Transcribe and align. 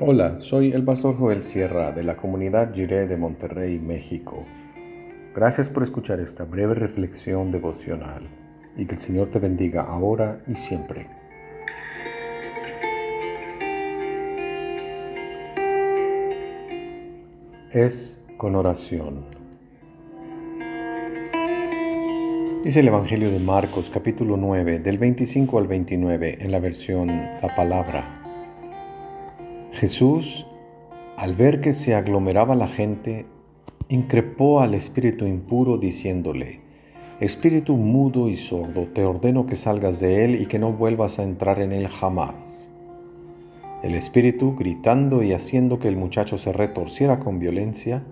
Hola, 0.00 0.36
soy 0.38 0.70
el 0.70 0.84
pastor 0.84 1.18
Joel 1.18 1.42
Sierra 1.42 1.90
de 1.90 2.04
la 2.04 2.16
comunidad 2.16 2.72
Jiré 2.72 3.08
de 3.08 3.16
Monterrey, 3.16 3.80
México. 3.80 4.46
Gracias 5.34 5.68
por 5.68 5.82
escuchar 5.82 6.20
esta 6.20 6.44
breve 6.44 6.74
reflexión 6.74 7.50
devocional 7.50 8.22
y 8.76 8.86
que 8.86 8.94
el 8.94 9.00
Señor 9.00 9.30
te 9.30 9.40
bendiga 9.40 9.82
ahora 9.82 10.40
y 10.46 10.54
siempre. 10.54 11.08
Es 17.72 18.20
con 18.36 18.54
oración. 18.54 19.26
Dice 22.62 22.78
el 22.78 22.86
Evangelio 22.86 23.32
de 23.32 23.40
Marcos 23.40 23.90
capítulo 23.92 24.36
9 24.36 24.78
del 24.78 24.96
25 24.96 25.58
al 25.58 25.66
29 25.66 26.38
en 26.40 26.52
la 26.52 26.60
versión 26.60 27.08
La 27.08 27.52
Palabra. 27.56 28.17
Jesús, 29.78 30.44
al 31.16 31.36
ver 31.36 31.60
que 31.60 31.72
se 31.72 31.94
aglomeraba 31.94 32.56
la 32.56 32.66
gente, 32.66 33.26
increpó 33.88 34.58
al 34.58 34.74
espíritu 34.74 35.24
impuro 35.24 35.78
diciéndole, 35.78 36.62
Espíritu 37.20 37.76
mudo 37.76 38.28
y 38.28 38.34
sordo, 38.34 38.88
te 38.92 39.04
ordeno 39.04 39.46
que 39.46 39.54
salgas 39.54 40.00
de 40.00 40.24
él 40.24 40.42
y 40.42 40.46
que 40.46 40.58
no 40.58 40.72
vuelvas 40.72 41.20
a 41.20 41.22
entrar 41.22 41.60
en 41.60 41.70
él 41.70 41.86
jamás. 41.86 42.72
El 43.84 43.94
espíritu, 43.94 44.56
gritando 44.56 45.22
y 45.22 45.32
haciendo 45.32 45.78
que 45.78 45.86
el 45.86 45.96
muchacho 45.96 46.38
se 46.38 46.52
retorciera 46.52 47.20
con 47.20 47.38
violencia, 47.38 48.02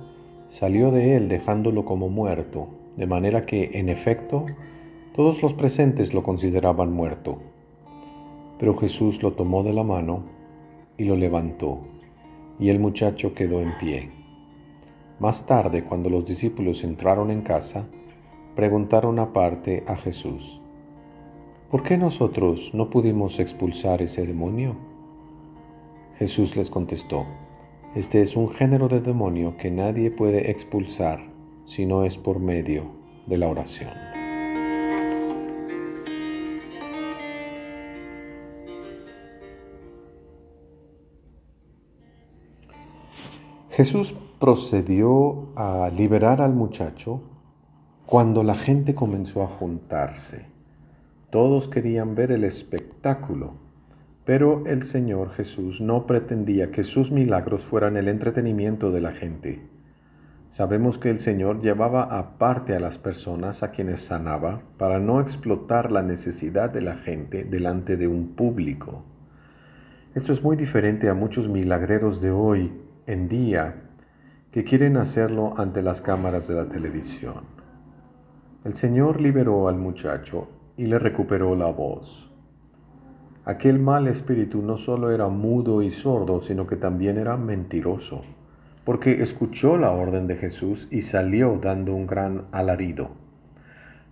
salió 0.48 0.92
de 0.92 1.16
él 1.16 1.28
dejándolo 1.28 1.84
como 1.84 2.08
muerto, 2.08 2.68
de 2.96 3.08
manera 3.08 3.44
que, 3.44 3.70
en 3.72 3.88
efecto, 3.88 4.46
todos 5.16 5.42
los 5.42 5.52
presentes 5.52 6.14
lo 6.14 6.22
consideraban 6.22 6.92
muerto. 6.92 7.40
Pero 8.56 8.76
Jesús 8.76 9.20
lo 9.20 9.32
tomó 9.32 9.64
de 9.64 9.72
la 9.72 9.82
mano 9.82 10.35
y 10.98 11.04
lo 11.04 11.16
levantó, 11.16 11.80
y 12.58 12.70
el 12.70 12.78
muchacho 12.78 13.34
quedó 13.34 13.60
en 13.60 13.76
pie. 13.78 14.10
Más 15.18 15.46
tarde, 15.46 15.84
cuando 15.84 16.10
los 16.10 16.24
discípulos 16.24 16.84
entraron 16.84 17.30
en 17.30 17.42
casa, 17.42 17.86
preguntaron 18.54 19.18
aparte 19.18 19.84
a 19.86 19.96
Jesús, 19.96 20.60
¿por 21.70 21.82
qué 21.82 21.98
nosotros 21.98 22.72
no 22.74 22.90
pudimos 22.90 23.38
expulsar 23.38 24.02
ese 24.02 24.26
demonio? 24.26 24.76
Jesús 26.18 26.56
les 26.56 26.70
contestó, 26.70 27.26
este 27.94 28.20
es 28.20 28.36
un 28.36 28.50
género 28.50 28.88
de 28.88 29.00
demonio 29.00 29.56
que 29.56 29.70
nadie 29.70 30.10
puede 30.10 30.50
expulsar 30.50 31.20
si 31.64 31.86
no 31.86 32.04
es 32.04 32.18
por 32.18 32.40
medio 32.40 32.84
de 33.26 33.38
la 33.38 33.48
oración. 33.48 34.15
Jesús 43.76 44.14
procedió 44.40 45.50
a 45.54 45.90
liberar 45.94 46.40
al 46.40 46.54
muchacho 46.54 47.20
cuando 48.06 48.42
la 48.42 48.54
gente 48.54 48.94
comenzó 48.94 49.42
a 49.42 49.46
juntarse. 49.46 50.46
Todos 51.28 51.68
querían 51.68 52.14
ver 52.14 52.32
el 52.32 52.44
espectáculo, 52.44 53.58
pero 54.24 54.64
el 54.64 54.84
Señor 54.84 55.28
Jesús 55.28 55.82
no 55.82 56.06
pretendía 56.06 56.70
que 56.70 56.84
sus 56.84 57.12
milagros 57.12 57.66
fueran 57.66 57.98
el 57.98 58.08
entretenimiento 58.08 58.92
de 58.92 59.02
la 59.02 59.12
gente. 59.12 59.68
Sabemos 60.48 60.96
que 60.96 61.10
el 61.10 61.18
Señor 61.18 61.60
llevaba 61.60 62.04
aparte 62.04 62.74
a 62.74 62.80
las 62.80 62.96
personas 62.96 63.62
a 63.62 63.72
quienes 63.72 64.00
sanaba 64.00 64.62
para 64.78 65.00
no 65.00 65.20
explotar 65.20 65.92
la 65.92 66.00
necesidad 66.00 66.70
de 66.70 66.80
la 66.80 66.96
gente 66.96 67.44
delante 67.44 67.98
de 67.98 68.08
un 68.08 68.28
público. 68.28 69.04
Esto 70.14 70.32
es 70.32 70.42
muy 70.42 70.56
diferente 70.56 71.10
a 71.10 71.14
muchos 71.14 71.50
milagreros 71.50 72.22
de 72.22 72.30
hoy 72.30 72.85
en 73.06 73.28
día 73.28 73.82
que 74.50 74.64
quieren 74.64 74.96
hacerlo 74.96 75.54
ante 75.56 75.80
las 75.80 76.00
cámaras 76.00 76.48
de 76.48 76.54
la 76.54 76.68
televisión. 76.68 77.44
El 78.64 78.74
Señor 78.74 79.20
liberó 79.20 79.68
al 79.68 79.76
muchacho 79.76 80.48
y 80.76 80.86
le 80.86 80.98
recuperó 80.98 81.54
la 81.54 81.66
voz. 81.66 82.32
Aquel 83.44 83.78
mal 83.78 84.08
espíritu 84.08 84.60
no 84.60 84.76
solo 84.76 85.12
era 85.12 85.28
mudo 85.28 85.82
y 85.82 85.92
sordo, 85.92 86.40
sino 86.40 86.66
que 86.66 86.74
también 86.74 87.16
era 87.16 87.36
mentiroso, 87.36 88.24
porque 88.84 89.22
escuchó 89.22 89.78
la 89.78 89.92
orden 89.92 90.26
de 90.26 90.36
Jesús 90.36 90.88
y 90.90 91.02
salió 91.02 91.60
dando 91.62 91.94
un 91.94 92.08
gran 92.08 92.46
alarido. 92.50 93.10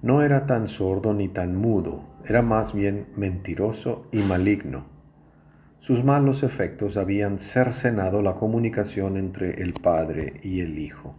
No 0.03 0.23
era 0.23 0.47
tan 0.47 0.69
sordo 0.69 1.15
ni 1.15 1.29
tan 1.29 1.57
mudo, 1.57 2.05
era 2.25 2.43
más 2.43 2.73
bien 2.73 3.09
mentiroso 3.17 4.07
y 4.13 4.19
maligno 4.19 4.94
sus 5.85 6.03
malos 6.03 6.43
efectos 6.43 6.97
habían 6.97 7.39
cercenado 7.39 8.23
la 8.23 8.37
comunicación 8.37 9.19
entre 9.19 9.61
el 9.63 9.75
Padre 9.75 10.41
y 10.43 10.61
el 10.63 10.79
Hijo. 10.79 11.15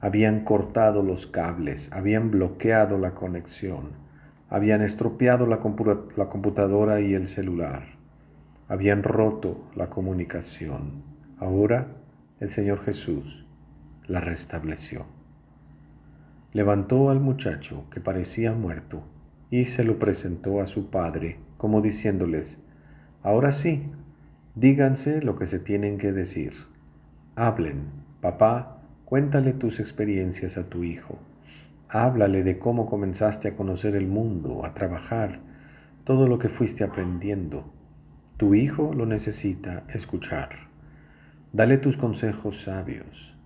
Habían 0.00 0.42
cortado 0.42 1.02
los 1.02 1.26
cables, 1.26 1.92
habían 1.92 2.30
bloqueado 2.30 2.96
la 2.96 3.14
conexión, 3.14 3.90
habían 4.48 4.80
estropeado 4.80 5.46
la, 5.46 5.58
computadora 5.60 7.02
y 7.02 7.12
el 7.12 7.26
celular, 7.26 7.88
habían 8.68 9.02
roto 9.02 9.68
la 9.76 9.90
comunicación. 9.90 11.02
Ahora 11.36 11.88
el 12.40 12.48
Señor 12.48 12.80
Jesús 12.80 13.46
la 14.06 14.22
restableció. 14.22 15.04
Levantó 16.54 17.10
al 17.10 17.20
muchacho 17.20 17.84
que 17.90 18.00
parecía 18.00 18.52
muerto 18.52 19.02
y 19.50 19.66
se 19.66 19.84
lo 19.84 19.98
presentó 19.98 20.62
a 20.62 20.66
su 20.66 20.88
padre, 20.88 21.38
como 21.58 21.82
diciéndoles, 21.82 22.64
Ahora 23.22 23.52
sí, 23.52 23.84
díganse 24.56 25.22
lo 25.22 25.38
que 25.38 25.46
se 25.46 25.60
tienen 25.60 25.96
que 25.96 26.12
decir. 26.12 26.54
Hablen, 27.36 27.84
papá, 28.20 28.82
cuéntale 29.04 29.52
tus 29.52 29.78
experiencias 29.78 30.58
a 30.58 30.68
tu 30.68 30.82
hijo. 30.82 31.18
Háblale 31.88 32.42
de 32.42 32.58
cómo 32.58 32.86
comenzaste 32.86 33.48
a 33.48 33.56
conocer 33.56 33.94
el 33.94 34.08
mundo, 34.08 34.64
a 34.64 34.74
trabajar, 34.74 35.40
todo 36.04 36.26
lo 36.26 36.38
que 36.40 36.48
fuiste 36.48 36.82
aprendiendo. 36.82 37.64
Tu 38.38 38.54
hijo 38.54 38.92
lo 38.92 39.06
necesita 39.06 39.84
escuchar. 39.88 40.68
Dale 41.52 41.78
tus 41.78 41.96
consejos 41.96 42.62
sabios. 42.62 43.36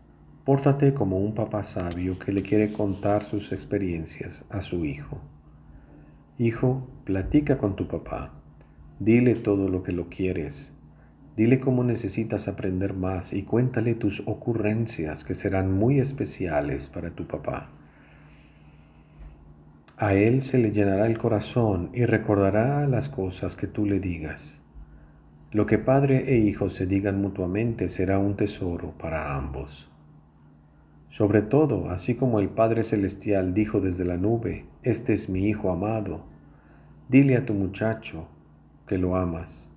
Pórtate 0.44 0.94
como 0.94 1.18
un 1.18 1.34
papá 1.34 1.64
sabio 1.64 2.18
que 2.18 2.32
le 2.32 2.42
quiere 2.42 2.72
contar 2.72 3.24
sus 3.24 3.52
experiencias 3.52 4.46
a 4.48 4.62
su 4.62 4.86
hijo. 4.86 5.20
Hijo, 6.38 6.88
platica 7.04 7.58
con 7.58 7.76
tu 7.76 7.88
papá. 7.88 8.32
Dile 8.98 9.34
todo 9.34 9.68
lo 9.68 9.82
que 9.82 9.92
lo 9.92 10.08
quieres. 10.08 10.74
Dile 11.36 11.60
cómo 11.60 11.84
necesitas 11.84 12.48
aprender 12.48 12.94
más 12.94 13.34
y 13.34 13.42
cuéntale 13.42 13.94
tus 13.94 14.22
ocurrencias 14.26 15.22
que 15.22 15.34
serán 15.34 15.70
muy 15.70 16.00
especiales 16.00 16.88
para 16.88 17.10
tu 17.10 17.26
papá. 17.26 17.68
A 19.98 20.14
él 20.14 20.40
se 20.40 20.58
le 20.58 20.72
llenará 20.72 21.06
el 21.06 21.18
corazón 21.18 21.90
y 21.92 22.06
recordará 22.06 22.86
las 22.86 23.10
cosas 23.10 23.54
que 23.54 23.66
tú 23.66 23.84
le 23.84 24.00
digas. 24.00 24.62
Lo 25.52 25.66
que 25.66 25.78
padre 25.78 26.32
e 26.34 26.38
hijo 26.38 26.70
se 26.70 26.86
digan 26.86 27.20
mutuamente 27.20 27.88
será 27.88 28.18
un 28.18 28.36
tesoro 28.36 28.92
para 28.98 29.36
ambos. 29.36 29.90
Sobre 31.08 31.40
todo, 31.40 31.88
así 31.88 32.14
como 32.14 32.40
el 32.40 32.50
Padre 32.50 32.82
Celestial 32.82 33.54
dijo 33.54 33.80
desde 33.80 34.04
la 34.04 34.18
nube, 34.18 34.66
Este 34.82 35.14
es 35.14 35.30
mi 35.30 35.48
Hijo 35.48 35.70
amado, 35.70 36.24
dile 37.08 37.36
a 37.36 37.46
tu 37.46 37.54
muchacho, 37.54 38.28
que 38.86 38.98
lo 38.98 39.16
amas 39.16 39.70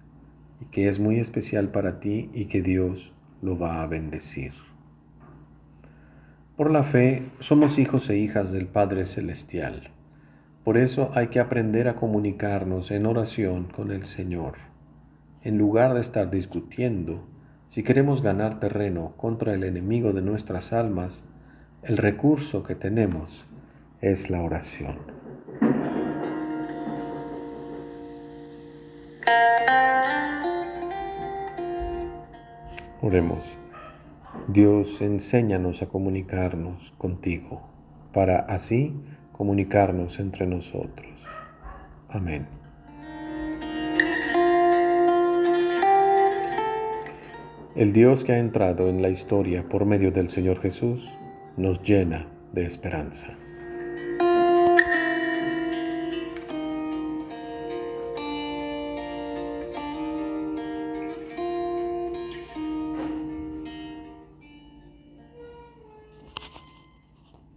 y 0.61 0.65
que 0.65 0.87
es 0.87 0.99
muy 0.99 1.19
especial 1.19 1.69
para 1.69 1.99
ti 1.99 2.29
y 2.33 2.45
que 2.45 2.61
Dios 2.61 3.13
lo 3.41 3.57
va 3.57 3.81
a 3.81 3.87
bendecir. 3.87 4.53
Por 6.55 6.71
la 6.71 6.83
fe 6.83 7.23
somos 7.39 7.79
hijos 7.79 8.09
e 8.09 8.17
hijas 8.17 8.51
del 8.51 8.67
Padre 8.67 9.05
Celestial. 9.05 9.91
Por 10.65 10.77
eso 10.77 11.11
hay 11.15 11.27
que 11.27 11.39
aprender 11.39 11.87
a 11.87 11.95
comunicarnos 11.95 12.91
en 12.91 13.05
oración 13.05 13.65
con 13.65 13.91
el 13.91 14.03
Señor. 14.05 14.55
En 15.41 15.57
lugar 15.57 15.93
de 15.93 16.01
estar 16.01 16.29
discutiendo, 16.29 17.23
si 17.69 17.81
queremos 17.81 18.21
ganar 18.21 18.59
terreno 18.59 19.13
contra 19.15 19.53
el 19.53 19.63
enemigo 19.63 20.11
de 20.11 20.21
nuestras 20.21 20.73
almas, 20.73 21.23
el 21.83 21.95
recurso 21.95 22.63
que 22.63 22.75
tenemos 22.75 23.45
es 24.01 24.29
la 24.29 24.41
oración. 24.41 24.97
Oremos. 33.01 33.57
Dios, 34.47 35.01
enséñanos 35.01 35.81
a 35.81 35.87
comunicarnos 35.87 36.93
contigo, 36.97 37.61
para 38.13 38.39
así 38.41 38.93
comunicarnos 39.31 40.19
entre 40.19 40.45
nosotros. 40.45 41.25
Amén. 42.09 42.47
El 47.75 47.93
Dios 47.93 48.25
que 48.25 48.33
ha 48.33 48.37
entrado 48.37 48.89
en 48.89 49.01
la 49.01 49.09
historia 49.09 49.63
por 49.69 49.85
medio 49.85 50.11
del 50.11 50.29
Señor 50.29 50.59
Jesús 50.59 51.15
nos 51.55 51.81
llena 51.81 52.27
de 52.51 52.65
esperanza. 52.65 53.37